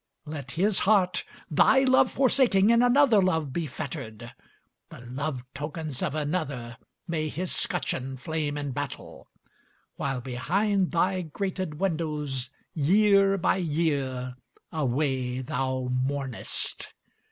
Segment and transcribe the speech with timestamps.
[0.25, 4.33] Let his heart, thy love forsaking, in another love be fettered;
[4.89, 6.77] The love tokens of another
[7.07, 9.29] may his scutcheon flame in battle,
[9.97, 14.33] While behind thy grated windows year by year,
[14.71, 16.89] away thou mournest!